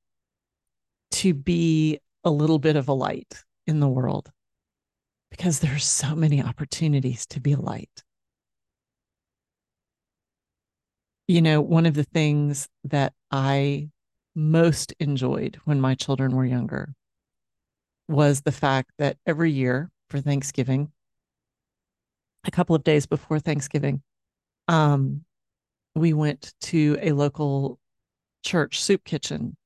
to 1.10 1.34
be 1.34 1.98
a 2.24 2.30
little 2.30 2.58
bit 2.58 2.76
of 2.76 2.88
a 2.88 2.92
light 2.92 3.44
in 3.68 3.80
the 3.80 3.88
world 3.88 4.30
because 5.30 5.60
there 5.60 5.74
are 5.74 5.78
so 5.78 6.16
many 6.16 6.42
opportunities 6.42 7.26
to 7.26 7.38
be 7.38 7.52
a 7.52 7.60
light. 7.60 8.02
You 11.28 11.42
know, 11.42 11.60
one 11.60 11.84
of 11.84 11.92
the 11.92 12.04
things 12.04 12.68
that 12.84 13.12
I 13.30 13.90
most 14.34 14.94
enjoyed 14.98 15.58
when 15.64 15.80
my 15.80 15.94
children 15.94 16.34
were 16.34 16.46
younger 16.46 16.94
was 18.08 18.40
the 18.40 18.52
fact 18.52 18.92
that 18.98 19.18
every 19.26 19.50
year 19.50 19.90
for 20.08 20.20
Thanksgiving, 20.20 20.90
a 22.46 22.50
couple 22.50 22.74
of 22.74 22.84
days 22.84 23.04
before 23.04 23.38
Thanksgiving, 23.38 24.02
um, 24.68 25.24
we 25.94 26.14
went 26.14 26.54
to 26.62 26.96
a 27.02 27.12
local 27.12 27.78
church 28.42 28.80
soup 28.80 29.04
kitchen 29.04 29.56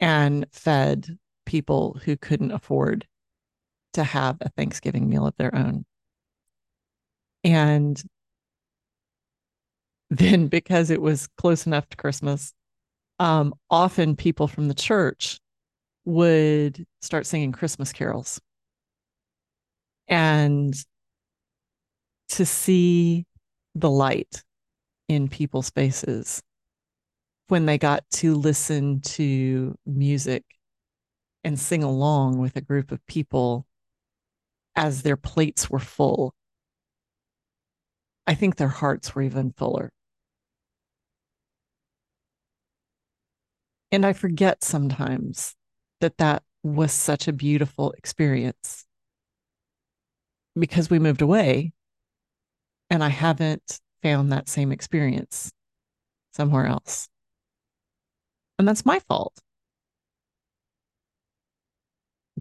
and 0.00 0.44
fed 0.52 1.18
people 1.46 1.98
who 2.04 2.16
couldn't 2.18 2.50
afford 2.50 3.06
to 3.94 4.04
have 4.04 4.36
a 4.40 4.50
Thanksgiving 4.50 5.08
meal 5.08 5.26
of 5.26 5.34
their 5.36 5.54
own. 5.54 5.84
And 7.42 8.00
then 10.10 10.48
because 10.48 10.90
it 10.90 11.00
was 11.00 11.28
close 11.38 11.66
enough 11.66 11.88
to 11.88 11.96
Christmas, 11.96 12.52
um, 13.18 13.54
often 13.70 14.16
people 14.16 14.48
from 14.48 14.68
the 14.68 14.74
church 14.74 15.38
would 16.04 16.84
start 17.00 17.26
singing 17.26 17.52
Christmas 17.52 17.92
carols. 17.92 18.40
And 20.08 20.74
to 22.30 22.44
see 22.44 23.24
the 23.74 23.90
light 23.90 24.42
in 25.08 25.28
people's 25.28 25.70
faces 25.70 26.42
when 27.48 27.66
they 27.66 27.78
got 27.78 28.04
to 28.10 28.34
listen 28.34 29.00
to 29.00 29.76
music 29.86 30.44
and 31.42 31.58
sing 31.58 31.82
along 31.82 32.38
with 32.38 32.56
a 32.56 32.60
group 32.60 32.90
of 32.90 33.04
people 33.06 33.66
as 34.76 35.02
their 35.02 35.16
plates 35.16 35.70
were 35.70 35.78
full. 35.78 36.34
I 38.26 38.34
think 38.34 38.56
their 38.56 38.68
hearts 38.68 39.14
were 39.14 39.22
even 39.22 39.52
fuller. 39.52 39.90
And 43.92 44.04
I 44.04 44.12
forget 44.12 44.64
sometimes 44.64 45.54
that 46.00 46.18
that 46.18 46.42
was 46.62 46.92
such 46.92 47.28
a 47.28 47.32
beautiful 47.32 47.92
experience 47.92 48.86
because 50.58 50.90
we 50.90 50.98
moved 50.98 51.22
away 51.22 51.72
and 52.90 53.04
I 53.04 53.08
haven't 53.08 53.80
found 54.02 54.32
that 54.32 54.48
same 54.48 54.72
experience 54.72 55.52
somewhere 56.32 56.66
else. 56.66 57.08
And 58.58 58.68
that's 58.68 58.86
my 58.86 58.98
fault. 59.00 59.38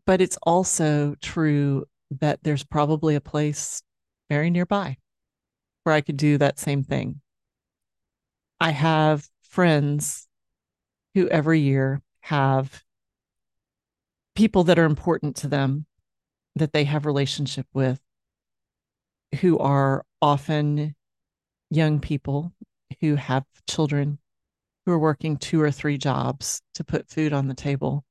But 0.06 0.22
it's 0.22 0.38
also 0.44 1.16
true 1.22 1.86
that 2.20 2.40
there's 2.44 2.64
probably 2.64 3.16
a 3.16 3.22
place 3.22 3.82
very 4.30 4.50
nearby 4.50 4.98
where 5.84 5.96
I 5.96 6.02
could 6.02 6.18
do 6.18 6.38
that 6.38 6.60
same 6.60 6.84
thing. 6.84 7.22
I 8.60 8.72
have 8.72 9.28
friends 9.44 10.28
who 11.14 11.28
every 11.28 11.60
year 11.60 12.02
have 12.22 12.84
people 14.36 14.64
that 14.66 14.80
are 14.80 14.86
important 14.86 15.36
to 15.38 15.48
them 15.48 15.86
that 16.56 16.74
they 16.74 16.86
have 16.86 17.06
relationship 17.06 17.68
with 17.74 18.00
who 19.42 19.58
are 19.60 20.06
often 20.22 20.96
young 21.70 22.00
people 22.00 22.54
who 23.02 23.16
have 23.16 23.44
children 23.68 24.20
who 24.86 24.92
are 24.92 25.00
working 25.00 25.38
two 25.38 25.62
or 25.62 25.72
three 25.72 25.98
jobs 25.98 26.62
to 26.76 26.84
put 26.84 27.10
food 27.10 27.34
on 27.34 27.48
the 27.48 27.54
table 27.54 28.04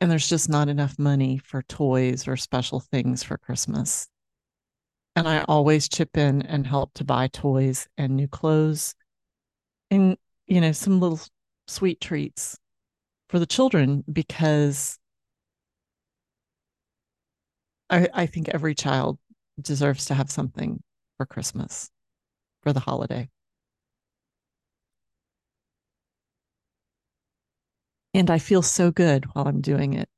and 0.00 0.10
there's 0.10 0.28
just 0.28 0.48
not 0.48 0.68
enough 0.68 0.98
money 0.98 1.38
for 1.38 1.62
toys 1.62 2.26
or 2.26 2.36
special 2.36 2.80
things 2.80 3.22
for 3.22 3.36
Christmas. 3.36 4.08
And 5.14 5.28
I 5.28 5.44
always 5.48 5.88
chip 5.88 6.16
in 6.16 6.42
and 6.42 6.66
help 6.66 6.94
to 6.94 7.04
buy 7.04 7.28
toys 7.28 7.88
and 7.98 8.16
new 8.16 8.28
clothes 8.28 8.94
and, 9.90 10.16
you 10.46 10.60
know, 10.60 10.72
some 10.72 11.00
little 11.00 11.20
sweet 11.66 12.00
treats 12.00 12.56
for 13.28 13.38
the 13.38 13.46
children 13.46 14.04
because 14.10 14.98
I, 17.90 18.08
I 18.14 18.26
think 18.26 18.48
every 18.48 18.74
child 18.74 19.18
deserves 19.60 20.06
to 20.06 20.14
have 20.14 20.30
something 20.30 20.82
for 21.16 21.26
Christmas, 21.26 21.90
for 22.62 22.72
the 22.72 22.80
holiday. 22.80 23.28
And 28.12 28.30
I 28.30 28.38
feel 28.38 28.62
so 28.62 28.90
good 28.90 29.24
while 29.26 29.46
I'm 29.46 29.60
doing 29.60 29.94
it. 29.94 30.08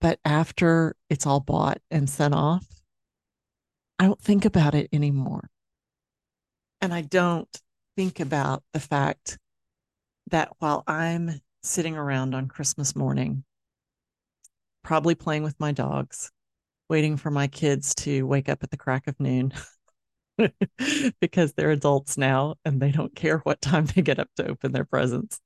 But 0.00 0.20
after 0.24 0.96
it's 1.08 1.26
all 1.26 1.40
bought 1.40 1.78
and 1.90 2.08
sent 2.08 2.34
off, 2.34 2.66
I 3.98 4.04
don't 4.04 4.20
think 4.20 4.44
about 4.44 4.74
it 4.74 4.88
anymore. 4.92 5.50
And 6.80 6.92
I 6.92 7.00
don't 7.00 7.48
think 7.96 8.20
about 8.20 8.62
the 8.72 8.80
fact 8.80 9.38
that 10.30 10.50
while 10.58 10.84
I'm 10.86 11.40
sitting 11.62 11.96
around 11.96 12.34
on 12.34 12.48
Christmas 12.48 12.94
morning, 12.94 13.44
probably 14.82 15.14
playing 15.14 15.42
with 15.42 15.58
my 15.58 15.72
dogs, 15.72 16.30
waiting 16.88 17.16
for 17.16 17.30
my 17.30 17.46
kids 17.46 17.94
to 17.94 18.26
wake 18.26 18.48
up 18.48 18.62
at 18.62 18.70
the 18.70 18.76
crack 18.76 19.06
of 19.06 19.18
noon 19.18 19.52
because 21.20 21.52
they're 21.52 21.70
adults 21.70 22.18
now 22.18 22.56
and 22.64 22.80
they 22.80 22.90
don't 22.90 23.14
care 23.14 23.38
what 23.38 23.60
time 23.60 23.86
they 23.86 24.02
get 24.02 24.18
up 24.18 24.28
to 24.36 24.48
open 24.48 24.72
their 24.72 24.84
presents. 24.84 25.40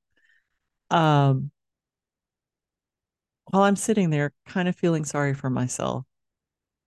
Um, 0.91 1.51
while 3.47 3.63
I'm 3.63 3.77
sitting 3.77 4.11
there, 4.11 4.33
kind 4.47 4.69
of 4.69 4.77
feeling 4.77 5.05
sorry 5.05 5.35
for 5.35 5.51
myself 5.51 6.05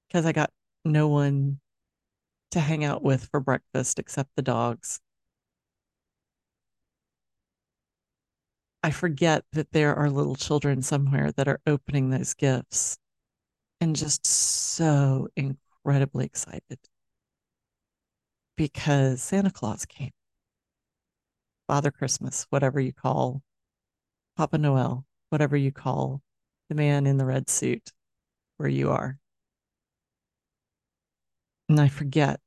because 0.07 0.25
I 0.25 0.31
got 0.33 0.51
no 0.85 1.07
one 1.09 1.59
to 2.51 2.59
hang 2.61 2.83
out 2.85 3.03
with 3.03 3.25
for 3.31 3.39
breakfast 3.41 3.99
except 3.99 4.31
the 4.35 4.43
dogs. 4.43 5.01
I 8.83 8.91
forget 8.91 9.43
that 9.53 9.71
there 9.71 9.95
are 9.95 10.09
little 10.11 10.35
children 10.35 10.81
somewhere 10.83 11.31
that 11.31 11.47
are 11.47 11.59
opening 11.65 12.09
those 12.11 12.33
gifts 12.35 12.97
and 13.81 13.95
just 13.95 14.25
so 14.27 15.29
incredibly 15.37 16.25
excited 16.25 16.79
because 18.61 19.23
Santa 19.23 19.49
Claus 19.49 19.87
came. 19.87 20.11
Father 21.67 21.89
Christmas, 21.89 22.45
whatever 22.51 22.79
you 22.79 22.93
call 22.93 23.41
Papa 24.37 24.59
Noel, 24.59 25.03
whatever 25.31 25.57
you 25.57 25.71
call 25.71 26.21
the 26.69 26.75
man 26.75 27.07
in 27.07 27.17
the 27.17 27.25
red 27.25 27.49
suit 27.49 27.91
where 28.57 28.69
you 28.69 28.91
are. 28.91 29.17
And 31.69 31.79
I 31.79 31.87
forget 31.87 32.39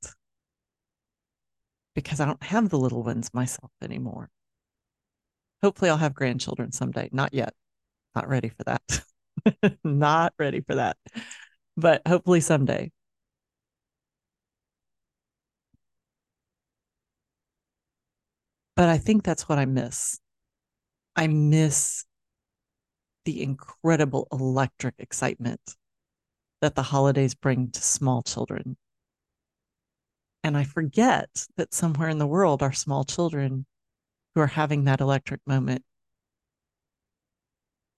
because 1.96 2.20
I 2.20 2.26
don't 2.26 2.44
have 2.44 2.68
the 2.68 2.78
little 2.78 3.02
ones 3.02 3.34
myself 3.34 3.72
anymore. 3.82 4.30
Hopefully, 5.64 5.90
I'll 5.90 5.96
have 5.96 6.14
grandchildren 6.14 6.70
someday. 6.70 7.08
Not 7.10 7.34
yet. 7.34 7.54
Not 8.14 8.28
ready 8.28 8.50
for 8.50 8.62
that. 8.62 9.78
Not 9.84 10.32
ready 10.38 10.60
for 10.60 10.76
that. 10.76 10.96
But 11.76 12.02
hopefully, 12.06 12.40
someday. 12.40 12.92
But 18.76 18.88
I 18.88 18.98
think 18.98 19.22
that's 19.22 19.48
what 19.48 19.58
I 19.58 19.66
miss. 19.66 20.18
I 21.16 21.28
miss 21.28 22.04
the 23.24 23.42
incredible 23.42 24.26
electric 24.32 24.94
excitement 24.98 25.60
that 26.60 26.74
the 26.74 26.82
holidays 26.82 27.34
bring 27.34 27.70
to 27.70 27.82
small 27.82 28.22
children. 28.22 28.76
And 30.42 30.56
I 30.56 30.64
forget 30.64 31.46
that 31.56 31.72
somewhere 31.72 32.08
in 32.08 32.18
the 32.18 32.26
world 32.26 32.62
are 32.62 32.72
small 32.72 33.04
children 33.04 33.66
who 34.34 34.40
are 34.40 34.46
having 34.46 34.84
that 34.84 35.00
electric 35.00 35.40
moment 35.46 35.84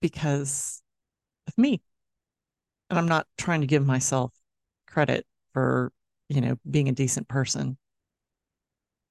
because 0.01 0.83
of 1.49 1.57
me. 1.59 1.81
And 2.91 2.99
I'm 2.99 3.09
not 3.09 3.27
trying 3.37 3.63
to 3.63 3.67
give 3.67 3.85
myself 3.85 4.33
credit 4.87 5.27
for, 5.53 5.93
you 6.29 6.41
know, 6.41 6.57
being 6.69 6.89
a 6.89 6.93
decent 6.93 7.27
person. 7.27 7.79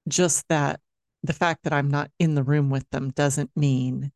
Just 0.08 0.46
that 0.48 0.80
the 1.22 1.32
fact 1.32 1.64
that 1.64 1.72
I'm 1.72 1.88
not 1.88 2.10
in 2.18 2.34
the 2.34 2.42
room 2.42 2.70
with 2.70 2.88
them 2.90 3.10
doesn't 3.10 3.50
mean 3.56 4.12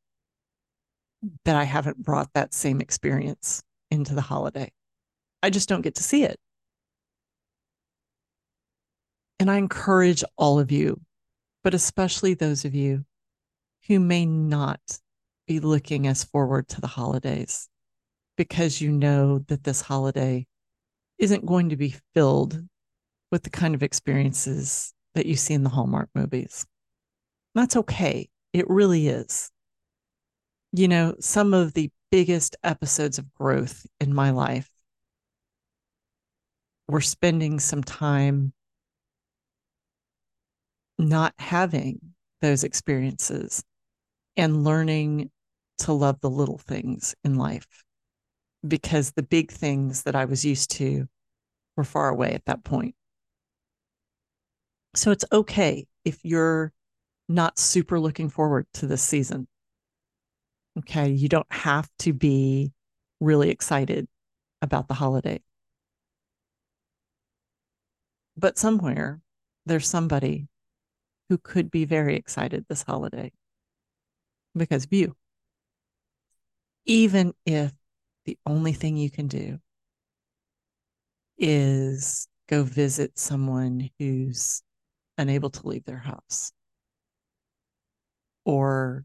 that 1.44 1.56
I 1.56 1.64
haven't 1.64 1.98
brought 2.02 2.30
that 2.34 2.54
same 2.54 2.80
experience 2.80 3.62
into 3.90 4.14
the 4.14 4.20
holiday. 4.20 4.70
I 5.42 5.50
just 5.50 5.68
don't 5.68 5.82
get 5.82 5.96
to 5.96 6.02
see 6.02 6.24
it. 6.24 6.38
And 9.38 9.50
I 9.50 9.56
encourage 9.56 10.22
all 10.36 10.58
of 10.58 10.70
you 10.70 11.00
but 11.62 11.74
especially 11.74 12.34
those 12.34 12.64
of 12.64 12.74
you 12.74 13.04
who 13.86 14.00
may 14.00 14.24
not 14.24 14.80
be 15.46 15.60
looking 15.60 16.06
as 16.06 16.24
forward 16.24 16.68
to 16.68 16.80
the 16.80 16.86
holidays 16.86 17.68
because 18.36 18.80
you 18.80 18.90
know 18.90 19.40
that 19.48 19.64
this 19.64 19.80
holiday 19.80 20.46
isn't 21.18 21.44
going 21.44 21.68
to 21.70 21.76
be 21.76 21.94
filled 22.14 22.62
with 23.30 23.42
the 23.42 23.50
kind 23.50 23.74
of 23.74 23.82
experiences 23.82 24.94
that 25.14 25.26
you 25.26 25.36
see 25.36 25.54
in 25.54 25.64
the 25.64 25.70
Hallmark 25.70 26.08
movies. 26.14 26.66
That's 27.54 27.76
okay. 27.76 28.28
It 28.52 28.68
really 28.68 29.08
is. 29.08 29.50
You 30.72 30.88
know, 30.88 31.16
some 31.20 31.52
of 31.52 31.74
the 31.74 31.90
biggest 32.10 32.56
episodes 32.62 33.18
of 33.18 33.32
growth 33.34 33.86
in 34.00 34.14
my 34.14 34.30
life 34.30 34.68
were 36.88 37.00
spending 37.00 37.60
some 37.60 37.82
time 37.82 38.52
not 40.98 41.34
having 41.38 41.98
those 42.40 42.64
experiences 42.64 43.64
and 44.36 44.64
learning 44.64 45.30
to 45.78 45.92
love 45.92 46.20
the 46.20 46.30
little 46.30 46.58
things 46.58 47.14
in 47.24 47.36
life 47.36 47.66
because 48.66 49.12
the 49.12 49.22
big 49.22 49.50
things 49.50 50.02
that 50.02 50.14
I 50.14 50.26
was 50.26 50.44
used 50.44 50.70
to 50.72 51.08
were 51.76 51.84
far 51.84 52.08
away 52.08 52.32
at 52.32 52.44
that 52.46 52.64
point. 52.64 52.94
So 54.94 55.10
it's 55.10 55.24
okay 55.32 55.86
if 56.04 56.24
you're 56.24 56.72
not 57.30 57.60
super 57.60 58.00
looking 58.00 58.28
forward 58.28 58.66
to 58.74 58.86
this 58.88 59.02
season. 59.02 59.46
Okay. 60.80 61.10
You 61.10 61.28
don't 61.28 61.50
have 61.50 61.88
to 62.00 62.12
be 62.12 62.72
really 63.20 63.50
excited 63.50 64.08
about 64.60 64.88
the 64.88 64.94
holiday. 64.94 65.40
But 68.36 68.58
somewhere 68.58 69.20
there's 69.64 69.88
somebody 69.88 70.48
who 71.28 71.38
could 71.38 71.70
be 71.70 71.84
very 71.84 72.16
excited 72.16 72.66
this 72.68 72.82
holiday 72.82 73.30
because 74.56 74.84
of 74.84 74.92
you. 74.92 75.14
Even 76.84 77.32
if 77.46 77.72
the 78.24 78.36
only 78.44 78.72
thing 78.72 78.96
you 78.96 79.10
can 79.10 79.28
do 79.28 79.60
is 81.38 82.26
go 82.48 82.64
visit 82.64 83.16
someone 83.18 83.88
who's 84.00 84.62
unable 85.16 85.50
to 85.50 85.68
leave 85.68 85.84
their 85.84 85.98
house 85.98 86.52
or 88.44 89.04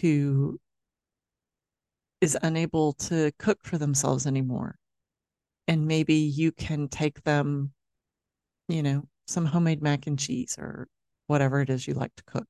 who 0.00 0.58
is 2.20 2.38
unable 2.42 2.92
to 2.94 3.32
cook 3.38 3.58
for 3.62 3.78
themselves 3.78 4.26
anymore. 4.26 4.76
And 5.68 5.86
maybe 5.86 6.14
you 6.14 6.52
can 6.52 6.88
take 6.88 7.22
them, 7.24 7.72
you 8.68 8.82
know, 8.82 9.04
some 9.26 9.44
homemade 9.46 9.82
mac 9.82 10.06
and 10.06 10.18
cheese 10.18 10.56
or 10.58 10.88
whatever 11.26 11.60
it 11.60 11.70
is 11.70 11.86
you 11.86 11.94
like 11.94 12.14
to 12.16 12.24
cook. 12.24 12.46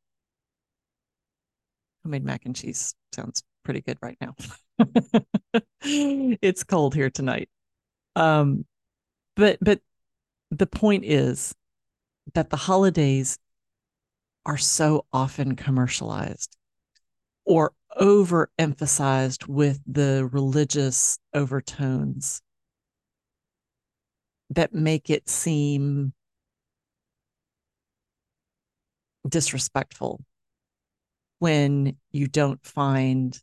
Homemade 2.05 2.25
mac 2.25 2.45
and 2.45 2.55
cheese 2.57 2.95
sounds 3.15 3.43
pretty 3.65 3.81
good 3.81 3.99
right 4.03 4.19
now. 4.21 4.35
it's 5.83 6.65
cold 6.65 6.95
here 6.95 7.11
tonight. 7.11 7.49
Um, 8.17 8.67
but 9.37 9.59
but 9.61 9.81
the 10.51 10.67
point 10.67 11.05
is 11.05 11.55
that 12.35 12.51
the 12.51 12.57
holidays 12.57 13.39
are 14.45 14.59
so 14.59 15.07
often 15.13 15.57
commercialized 15.57 16.57
or 17.45 17.73
overemphasized 18.01 19.47
with 19.47 19.81
the 19.87 20.29
religious 20.33 21.19
overtones 21.35 22.41
that 24.51 24.73
make 24.73 25.11
it 25.11 25.29
seem 25.29 26.13
disrespectful 29.29 30.21
when 31.39 31.97
you 32.11 32.27
don't 32.27 32.65
find 32.65 33.41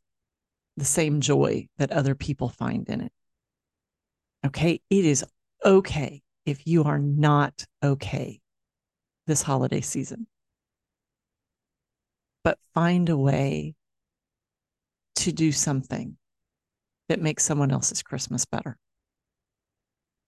the 0.77 0.85
same 0.85 1.19
joy 1.21 1.67
that 1.77 1.91
other 1.91 2.15
people 2.15 2.49
find 2.49 2.87
in 2.89 3.01
it. 3.01 3.11
Okay. 4.45 4.81
It 4.89 5.05
is 5.05 5.25
okay 5.65 6.21
if 6.45 6.65
you 6.65 6.85
are 6.85 6.99
not 6.99 7.65
okay 7.83 8.39
this 9.27 9.41
holiday 9.41 9.81
season, 9.81 10.27
but 12.43 12.57
find 12.73 13.09
a 13.09 13.17
way 13.17 13.75
to 15.17 15.31
do 15.31 15.51
something 15.51 16.17
that 17.09 17.21
makes 17.21 17.43
someone 17.43 17.71
else's 17.71 18.01
Christmas 18.01 18.45
better, 18.45 18.77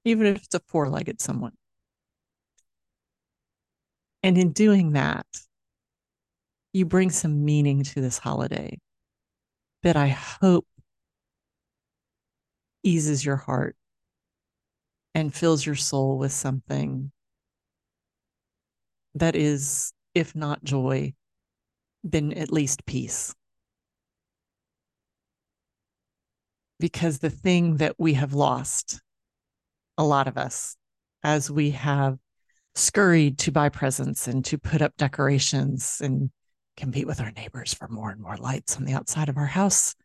even 0.04 0.26
if 0.26 0.44
it's 0.44 0.56
a 0.56 0.62
four 0.68 0.90
legged 0.90 1.22
someone. 1.22 1.54
And 4.24 4.38
in 4.38 4.52
doing 4.52 4.94
that, 4.94 5.26
you 6.74 6.86
bring 6.86 7.10
some 7.10 7.44
meaning 7.44 7.84
to 7.84 8.02
this 8.02 8.18
holiday 8.18 8.80
that 9.84 9.96
I 9.96 10.08
hope 10.08 10.68
eases 12.84 13.26
your 13.26 13.36
heart 13.36 13.76
and 15.14 15.34
fills 15.34 15.66
your 15.66 15.76
soul 15.76 16.18
with 16.18 16.32
something 16.32 17.12
that 19.16 19.36
is, 19.36 19.92
if 20.16 20.36
not 20.36 20.64
joy, 20.64 21.14
then 22.04 22.34
at 22.34 22.52
least 22.52 22.86
peace. 22.86 23.34
Because 26.80 27.20
the 27.20 27.30
thing 27.30 27.78
that 27.78 27.96
we 27.98 28.16
have 28.16 28.34
lost, 28.34 29.02
a 29.98 30.04
lot 30.04 30.28
of 30.28 30.38
us, 30.38 30.76
as 31.24 31.52
we 31.52 31.72
have 31.72 32.18
scurried 32.74 33.38
to 33.40 33.52
buy 33.52 33.70
presents 33.70 34.28
and 34.28 34.44
to 34.46 34.58
put 34.58 34.82
up 34.82 34.98
decorations 34.98 36.02
and 36.04 36.32
compete 36.78 37.06
with 37.06 37.22
our 37.22 37.32
neighbors 37.32 37.74
for 37.74 37.88
more 37.88 38.10
and 38.10 38.22
more 38.22 38.38
lights 38.38 38.78
on 38.78 38.86
the 38.86 38.94
outside 38.94 39.30
of 39.30 39.38
our 39.38 39.46
house. 39.46 39.96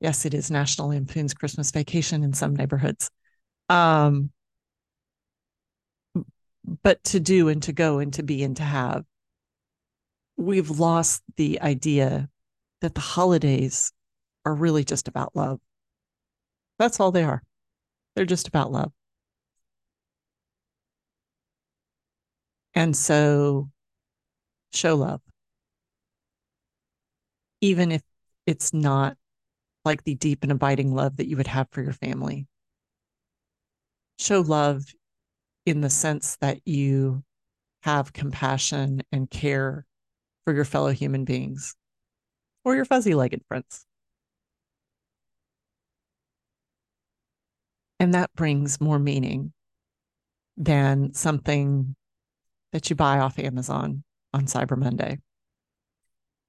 Yes, 0.00 0.24
it 0.24 0.34
is 0.34 0.50
National 0.50 0.88
Lampoon's 0.88 1.34
Christmas 1.34 1.70
Vacation 1.70 2.22
in 2.22 2.32
some 2.32 2.54
neighborhoods. 2.54 3.10
Um, 3.68 4.30
but 6.82 7.02
to 7.04 7.20
do 7.20 7.48
and 7.48 7.62
to 7.64 7.72
go 7.72 7.98
and 7.98 8.12
to 8.14 8.22
be 8.22 8.42
and 8.42 8.56
to 8.56 8.62
have. 8.62 9.04
We've 10.40 10.70
lost 10.70 11.22
the 11.36 11.60
idea 11.60 12.30
that 12.80 12.94
the 12.94 13.00
holidays 13.02 13.92
are 14.46 14.54
really 14.54 14.84
just 14.84 15.06
about 15.06 15.36
love. 15.36 15.60
That's 16.78 16.98
all 16.98 17.12
they 17.12 17.24
are. 17.24 17.42
They're 18.16 18.24
just 18.24 18.48
about 18.48 18.72
love. 18.72 18.90
And 22.72 22.96
so 22.96 23.68
show 24.72 24.94
love. 24.94 25.20
Even 27.60 27.92
if 27.92 28.00
it's 28.46 28.72
not 28.72 29.18
like 29.84 30.04
the 30.04 30.14
deep 30.14 30.42
and 30.42 30.52
abiding 30.52 30.94
love 30.94 31.18
that 31.18 31.28
you 31.28 31.36
would 31.36 31.48
have 31.48 31.68
for 31.70 31.82
your 31.82 31.92
family. 31.92 32.46
Show 34.18 34.40
love 34.40 34.86
in 35.66 35.82
the 35.82 35.90
sense 35.90 36.38
that 36.40 36.66
you 36.66 37.24
have 37.82 38.14
compassion 38.14 39.02
and 39.12 39.30
care 39.30 39.84
for 40.44 40.54
your 40.54 40.64
fellow 40.64 40.90
human 40.90 41.24
beings 41.24 41.74
or 42.64 42.74
your 42.74 42.84
fuzzy 42.84 43.14
legged 43.14 43.42
friends. 43.48 43.86
And 47.98 48.14
that 48.14 48.32
brings 48.34 48.80
more 48.80 48.98
meaning 48.98 49.52
than 50.56 51.12
something 51.14 51.94
that 52.72 52.88
you 52.88 52.96
buy 52.96 53.18
off 53.18 53.38
Amazon 53.38 54.04
on 54.32 54.46
Cyber 54.46 54.76
Monday 54.76 55.18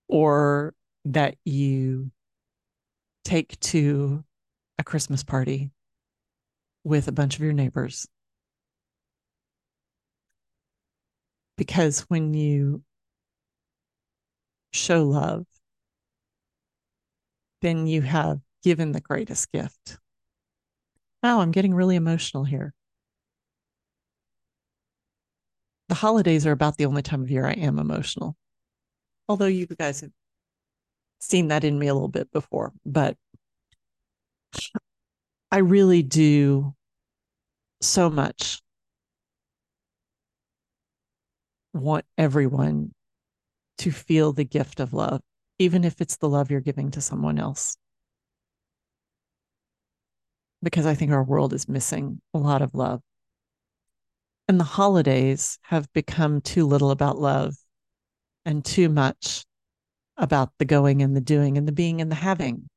or 0.08 0.74
that 1.06 1.36
you 1.46 2.12
take 3.24 3.60
to 3.60 4.24
a 4.78 4.84
Christmas 4.84 5.24
party 5.24 5.72
with 6.84 7.08
a 7.08 7.12
bunch 7.12 7.36
of 7.36 7.42
your 7.42 7.54
neighbors. 7.54 8.08
Because 11.58 12.02
when 12.02 12.34
you 12.34 12.84
show 14.72 15.04
love, 15.04 15.46
then 17.62 17.88
you 17.88 18.02
have 18.02 18.40
given 18.64 18.92
the 18.92 19.02
greatest 19.02 19.52
gift. 19.52 19.98
Oh, 21.24 21.40
I'm 21.40 21.52
getting 21.52 21.74
really 21.74 21.96
emotional 21.96 22.44
here. 22.44 22.74
The 25.90 25.96
holidays 25.96 26.48
are 26.48 26.52
about 26.52 26.78
the 26.78 26.86
only 26.86 27.02
time 27.02 27.22
of 27.22 27.30
year 27.30 27.46
I 27.46 27.54
am 27.54 27.78
emotional. 27.78 28.36
Although 29.28 29.46
you 29.46 29.68
guys 29.68 30.02
have 30.02 30.12
seen 31.20 31.50
that 31.50 31.64
in 31.64 31.78
me 31.78 31.88
a 31.88 31.94
little 31.94 32.08
bit 32.08 32.32
before, 32.32 32.74
but 32.86 33.18
I 35.52 35.58
really 35.58 36.02
do 36.02 36.74
so 37.82 38.10
much 38.10 38.62
want 41.74 42.06
everyone 42.18 42.94
to 43.82 43.92
feel 43.92 44.32
the 44.32 44.44
gift 44.44 44.80
of 44.80 44.94
love, 44.94 45.22
even 45.58 45.84
if 45.84 46.02
it's 46.02 46.18
the 46.18 46.30
love 46.30 46.52
you're 46.52 46.62
giving 46.62 46.92
to 46.92 47.02
someone 47.02 47.40
else. 47.40 47.78
Because 50.62 50.86
I 50.86 50.94
think 50.94 51.12
our 51.12 51.24
world 51.24 51.52
is 51.52 51.68
missing 51.68 52.22
a 52.36 52.38
lot 52.38 52.62
of 52.62 52.76
love. 52.76 53.02
And 54.48 54.60
the 54.60 54.66
holidays 54.66 55.58
have 55.64 55.92
become 55.94 56.42
too 56.42 56.68
little 56.68 56.92
about 56.92 57.18
love 57.18 57.56
and 58.46 58.64
too 58.64 58.88
much 58.88 59.46
about 60.16 60.52
the 60.60 60.66
going 60.66 61.02
and 61.02 61.16
the 61.16 61.22
doing 61.22 61.58
and 61.58 61.68
the 61.68 61.72
being 61.72 62.02
and 62.02 62.12
the 62.12 62.16
having. 62.16 62.70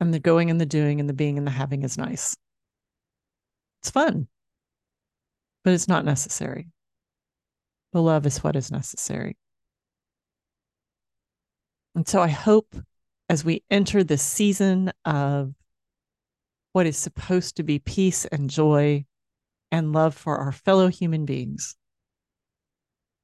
And 0.00 0.14
the 0.14 0.20
going 0.20 0.50
and 0.50 0.58
the 0.58 0.64
doing 0.64 1.00
and 1.00 1.08
the 1.08 1.14
being 1.14 1.36
and 1.36 1.46
the 1.46 1.50
having 1.50 1.82
is 1.82 1.98
nice. 1.98 2.34
It's 3.82 3.90
fun, 3.90 4.28
but 5.64 5.74
it's 5.74 5.88
not 5.88 6.06
necessary. 6.06 6.68
The 7.92 8.02
love 8.02 8.26
is 8.26 8.42
what 8.42 8.56
is 8.56 8.70
necessary. 8.70 9.36
And 11.94 12.06
so 12.06 12.20
I 12.20 12.28
hope 12.28 12.76
as 13.28 13.44
we 13.44 13.64
enter 13.70 14.04
this 14.04 14.22
season 14.22 14.92
of 15.04 15.54
what 16.72 16.86
is 16.86 16.98
supposed 16.98 17.56
to 17.56 17.62
be 17.62 17.78
peace 17.78 18.26
and 18.26 18.50
joy 18.50 19.06
and 19.72 19.92
love 19.92 20.14
for 20.14 20.36
our 20.36 20.52
fellow 20.52 20.88
human 20.88 21.24
beings. 21.24 21.74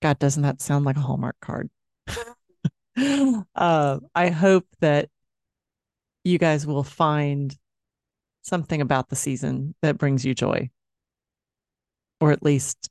God, 0.00 0.18
doesn't 0.18 0.42
that 0.42 0.62
sound 0.62 0.84
like 0.84 0.96
a 0.96 1.00
Hallmark 1.00 1.36
card? 1.40 1.70
uh, 3.54 4.00
I 4.14 4.30
hope 4.30 4.66
that 4.80 5.10
you 6.24 6.38
guys 6.38 6.66
will 6.66 6.82
find 6.82 7.56
something 8.42 8.80
about 8.80 9.08
the 9.08 9.16
season 9.16 9.74
that 9.82 9.98
brings 9.98 10.24
you 10.24 10.34
joy, 10.34 10.70
or 12.20 12.32
at 12.32 12.42
least 12.42 12.88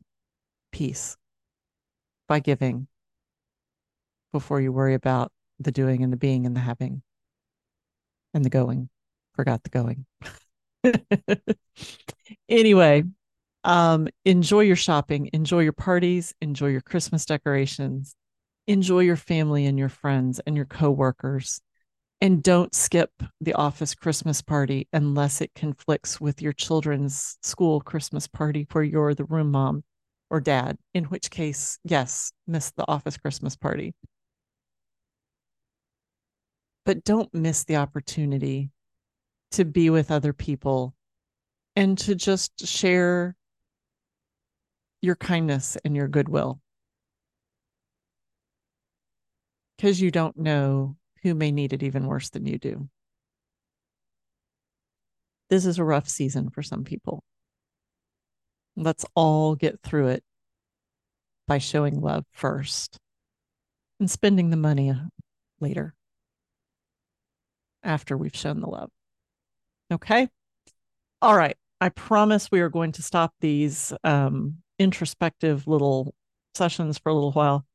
peace 0.71 1.17
by 2.31 2.39
giving 2.39 2.87
before 4.31 4.61
you 4.61 4.71
worry 4.71 4.93
about 4.93 5.33
the 5.59 5.69
doing 5.69 6.01
and 6.01 6.13
the 6.13 6.17
being 6.17 6.45
and 6.45 6.55
the 6.55 6.61
having 6.61 7.01
and 8.33 8.45
the 8.45 8.49
going. 8.49 8.87
Forgot 9.35 9.63
the 9.63 9.69
going. 9.69 10.05
anyway, 12.49 13.03
um, 13.65 14.07
enjoy 14.23 14.61
your 14.61 14.77
shopping, 14.77 15.29
enjoy 15.33 15.59
your 15.59 15.73
parties, 15.73 16.33
enjoy 16.39 16.67
your 16.67 16.79
Christmas 16.79 17.25
decorations, 17.25 18.15
enjoy 18.65 18.99
your 18.99 19.17
family 19.17 19.65
and 19.65 19.77
your 19.77 19.89
friends 19.89 20.39
and 20.47 20.55
your 20.55 20.63
coworkers. 20.63 21.59
And 22.21 22.41
don't 22.41 22.73
skip 22.73 23.11
the 23.41 23.55
office 23.55 23.93
Christmas 23.93 24.41
party 24.41 24.87
unless 24.93 25.41
it 25.41 25.51
conflicts 25.53 26.21
with 26.21 26.41
your 26.41 26.53
children's 26.53 27.37
school 27.41 27.81
Christmas 27.81 28.25
party 28.25 28.65
where 28.71 28.85
you're 28.85 29.13
the 29.13 29.25
room 29.25 29.51
mom 29.51 29.83
or 30.31 30.39
dad, 30.39 30.77
in 30.93 31.03
which 31.05 31.29
case, 31.29 31.77
yes, 31.83 32.31
miss 32.47 32.71
the 32.71 32.87
office 32.87 33.17
Christmas 33.17 33.57
party. 33.57 33.93
But 36.85 37.03
don't 37.03 37.31
miss 37.33 37.65
the 37.65 37.75
opportunity 37.75 38.71
to 39.51 39.65
be 39.65 39.89
with 39.89 40.09
other 40.09 40.31
people 40.31 40.95
and 41.75 41.97
to 41.99 42.15
just 42.15 42.65
share 42.65 43.35
your 45.01 45.17
kindness 45.17 45.77
and 45.83 45.95
your 45.95 46.07
goodwill. 46.07 46.61
Because 49.77 49.99
you 49.99 50.11
don't 50.11 50.37
know 50.37 50.95
who 51.23 51.35
may 51.35 51.51
need 51.51 51.73
it 51.73 51.83
even 51.83 52.07
worse 52.07 52.29
than 52.29 52.45
you 52.45 52.57
do. 52.57 52.87
This 55.49 55.65
is 55.65 55.77
a 55.77 55.83
rough 55.83 56.07
season 56.07 56.49
for 56.49 56.63
some 56.63 56.85
people. 56.85 57.21
Let's 58.81 59.05
all 59.15 59.55
get 59.55 59.79
through 59.81 60.07
it 60.07 60.23
by 61.47 61.59
showing 61.59 62.01
love 62.01 62.25
first 62.31 62.97
and 63.99 64.09
spending 64.09 64.49
the 64.49 64.57
money 64.57 64.93
later 65.59 65.93
after 67.83 68.17
we've 68.17 68.35
shown 68.35 68.59
the 68.59 68.69
love. 68.69 68.89
Okay. 69.91 70.27
All 71.21 71.35
right. 71.35 71.55
I 71.79 71.89
promise 71.89 72.51
we 72.51 72.61
are 72.61 72.69
going 72.69 72.91
to 72.93 73.03
stop 73.03 73.33
these 73.39 73.93
um, 74.03 74.57
introspective 74.79 75.67
little 75.67 76.13
sessions 76.55 76.97
for 76.97 77.09
a 77.09 77.13
little 77.13 77.31
while. 77.31 77.65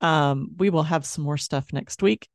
Um, 0.00 0.52
we 0.58 0.70
will 0.70 0.84
have 0.84 1.04
some 1.04 1.24
more 1.24 1.38
stuff 1.38 1.72
next 1.72 2.02
week. 2.02 2.28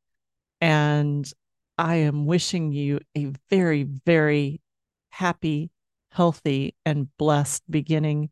And 0.60 1.32
I 1.78 1.96
am 1.98 2.26
wishing 2.26 2.72
you 2.72 3.00
a 3.18 3.32
very, 3.50 3.84
very 3.84 4.62
happy, 5.10 5.72
healthy, 6.14 6.76
and 6.86 7.08
blessed 7.18 7.64
beginning 7.70 8.30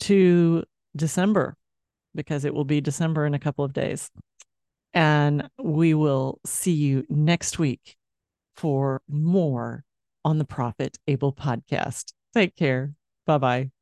to 0.00 0.64
December 0.96 1.56
because 2.14 2.44
it 2.44 2.54
will 2.54 2.64
be 2.64 2.80
December 2.80 3.26
in 3.26 3.34
a 3.34 3.38
couple 3.38 3.64
of 3.64 3.72
days. 3.72 4.10
And 4.94 5.48
we 5.62 5.94
will 5.94 6.40
see 6.46 6.72
you 6.72 7.04
next 7.08 7.58
week 7.58 7.96
for 8.56 9.02
more 9.08 9.84
on 10.24 10.38
the 10.38 10.44
Profit 10.44 10.98
Able 11.06 11.32
podcast. 11.32 12.12
Take 12.34 12.56
care. 12.56 12.94
Bye 13.26 13.38
bye. 13.38 13.77